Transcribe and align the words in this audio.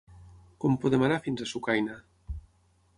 Com 0.65 0.79
podem 0.85 1.05
anar 1.09 1.21
fins 1.27 1.47
a 1.47 1.49
Sucaina? 1.55 2.03